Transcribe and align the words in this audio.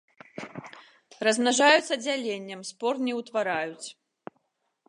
Размнажаюцца 1.27 1.93
дзяленнем, 2.05 2.59
спор 2.73 2.93
не 3.09 3.13
утвараюць. 3.19 3.87